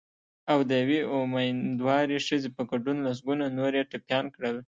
[0.51, 4.57] او د یوې امېندوارې ښځې په ګډون لسګونه نور یې ټپیان کړل